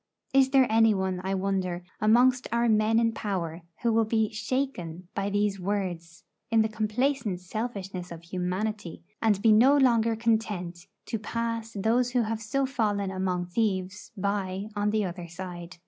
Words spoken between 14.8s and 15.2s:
the